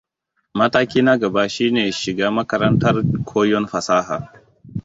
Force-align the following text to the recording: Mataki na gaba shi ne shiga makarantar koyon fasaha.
Mataki 0.57 0.99
na 1.05 1.13
gaba 1.21 1.43
shi 1.53 1.65
ne 1.73 1.83
shiga 1.99 2.27
makarantar 2.35 2.95
koyon 3.27 3.65
fasaha. 3.71 4.17